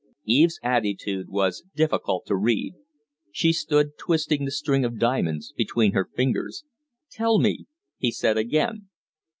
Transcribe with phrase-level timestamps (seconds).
[0.25, 2.73] Eve's attitude was difficult to read.
[3.31, 6.63] She stood twisting the string of diamonds between her fingers.
[7.11, 7.67] "Tell me?"
[7.99, 8.89] he said again.